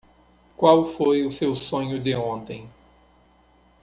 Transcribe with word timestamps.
Qual 0.57 0.89
foi 0.89 1.27
o 1.27 1.31
seu 1.31 1.55
sonho 1.55 1.99
de 2.01 2.15
ontem? 2.15 2.67